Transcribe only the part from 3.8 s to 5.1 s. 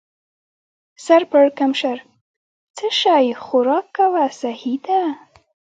کوه، سهي ده.